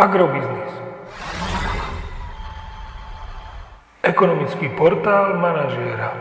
[0.00, 0.72] Agrobiznis.
[4.00, 6.16] Ekonomický portál manažéra.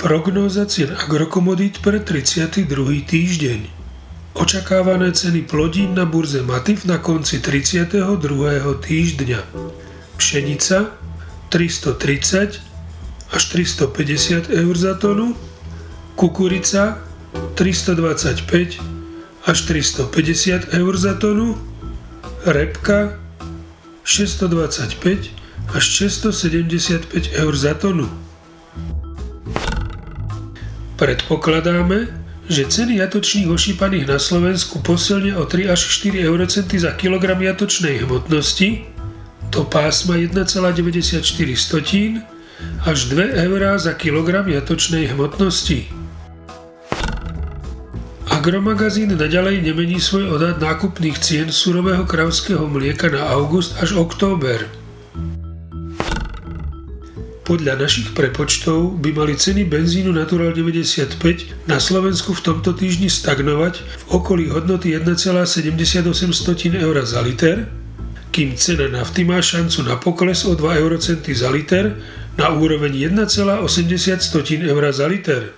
[0.00, 2.64] Prognóza cien agrokomodít pre 32.
[3.04, 3.60] týždeň.
[4.40, 8.08] Očakávané ceny plodín na burze Matif na konci 32.
[8.80, 9.40] týždňa.
[10.16, 10.96] Pšenica
[11.52, 12.56] 330
[13.36, 15.36] až 350 eur za tonu,
[16.16, 17.04] kukurica
[17.52, 18.97] 325
[19.48, 21.56] až 350 eur za tonu,
[22.44, 23.16] repka
[24.04, 25.32] 625
[25.72, 28.08] až 675 eur za tonu.
[31.00, 32.12] Predpokladáme,
[32.48, 38.04] že ceny jatočných ošípaných na Slovensku posilnia o 3 až 4 eurocenty za kilogram jatočnej
[38.04, 38.84] hmotnosti
[39.48, 41.24] do pásma 1,94
[42.84, 45.97] až 2 eurá za kilogram jatočnej hmotnosti.
[48.38, 54.62] Agromagazín naďalej nemení svoj odhad nákupných cien surového kravského mlieka na august až október.
[57.42, 61.18] Podľa našich prepočtov by mali ceny benzínu Natural 95
[61.66, 66.06] na Slovensku v tomto týždni stagnovať v okolí hodnoty 1,78
[66.78, 67.66] eur za liter,
[68.30, 71.90] kým cena nafty má šancu na pokles o 2 eurocenty za liter
[72.38, 73.66] na úroveň 1,80
[74.62, 75.57] eur za liter.